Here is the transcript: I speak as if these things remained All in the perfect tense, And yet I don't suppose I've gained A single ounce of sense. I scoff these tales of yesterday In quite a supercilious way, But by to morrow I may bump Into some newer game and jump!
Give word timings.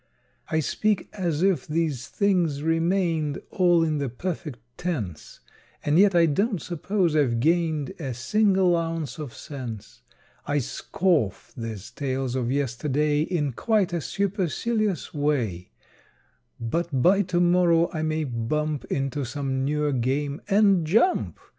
I 0.49 0.61
speak 0.61 1.09
as 1.13 1.43
if 1.43 1.67
these 1.67 2.07
things 2.07 2.63
remained 2.63 3.39
All 3.51 3.83
in 3.83 3.99
the 3.99 4.09
perfect 4.09 4.57
tense, 4.75 5.41
And 5.85 5.99
yet 5.99 6.15
I 6.15 6.25
don't 6.25 6.59
suppose 6.59 7.15
I've 7.15 7.39
gained 7.39 7.91
A 7.99 8.15
single 8.15 8.75
ounce 8.75 9.19
of 9.19 9.31
sense. 9.31 10.01
I 10.47 10.57
scoff 10.57 11.53
these 11.55 11.91
tales 11.91 12.33
of 12.33 12.51
yesterday 12.51 13.21
In 13.21 13.51
quite 13.51 13.93
a 13.93 14.01
supercilious 14.01 15.13
way, 15.13 15.69
But 16.59 17.03
by 17.03 17.21
to 17.21 17.39
morrow 17.39 17.87
I 17.93 18.01
may 18.01 18.23
bump 18.23 18.85
Into 18.85 19.23
some 19.23 19.63
newer 19.63 19.91
game 19.91 20.41
and 20.49 20.83
jump! 20.83 21.39